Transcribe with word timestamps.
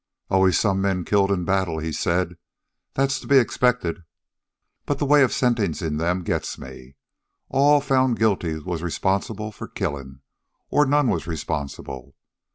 "Always 0.31 0.57
some 0.59 0.81
men 0.81 1.05
killed 1.05 1.31
in 1.31 1.45
battle," 1.45 1.77
he 1.77 1.91
said. 1.91 2.37
"That's 2.95 3.19
to 3.19 3.27
be 3.27 3.37
expected. 3.37 4.03
But 4.87 4.97
the 4.97 5.05
way 5.05 5.21
of 5.21 5.31
sentencin' 5.31 6.01
'em 6.01 6.23
gets 6.23 6.57
me. 6.57 6.95
All 7.49 7.81
found 7.81 8.17
guilty 8.17 8.57
was 8.57 8.81
responsible 8.81 9.51
for 9.51 9.67
the 9.67 9.73
killin'; 9.73 10.21
or 10.71 10.87
none 10.87 11.09
was 11.09 11.27
responsible. 11.27 12.15